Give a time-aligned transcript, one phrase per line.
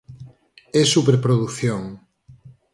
[0.79, 1.83] É superprodución.